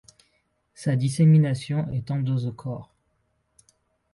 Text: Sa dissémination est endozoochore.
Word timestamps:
Sa 0.73 0.95
dissémination 0.95 1.87
est 1.91 2.09
endozoochore. 2.09 2.91